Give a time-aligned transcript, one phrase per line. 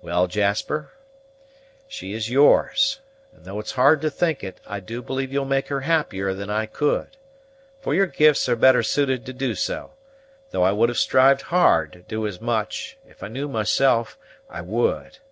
[0.00, 0.90] Well, Jasper,
[1.86, 2.98] she is yours;
[3.32, 6.50] and, though it's hard to think it, I do believe you'll make her happier than
[6.50, 7.16] I could,
[7.80, 9.92] for your gifts are better suited to do so,
[10.50, 14.18] though I would have strived hard to do as much, if I know myself,
[14.50, 15.18] I would.